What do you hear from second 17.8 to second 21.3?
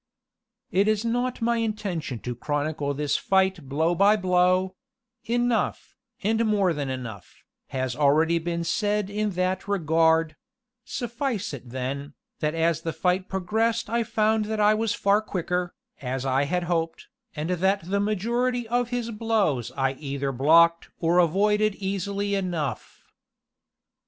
the majority of his blows I either blocked or